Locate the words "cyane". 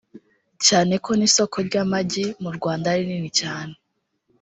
0.65-0.93, 3.39-3.73